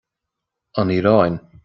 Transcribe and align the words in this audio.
An 0.81 0.89
Iaráin 0.97 1.37